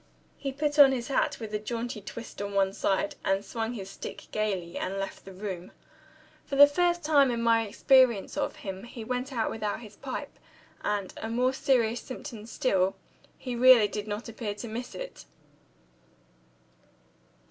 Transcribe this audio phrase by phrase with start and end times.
[0.39, 3.87] He put on his hat (with a jaunty twist on one side), and swung his
[3.87, 5.71] stick gaily, and left the room.
[6.43, 10.39] For the first time, in my experience of him, he went out without his pipe;
[10.83, 12.95] and (a more serious symptom still)
[13.37, 15.25] he really did not appear to miss it.